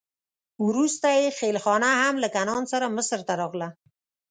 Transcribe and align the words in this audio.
وروسته 0.67 1.07
یې 1.19 1.27
خېلخانه 1.39 1.89
هم 2.01 2.15
له 2.23 2.27
کنعان 2.35 2.63
څخه 2.71 2.87
مصر 2.97 3.19
ته 3.27 3.33
راغله. 3.41 3.69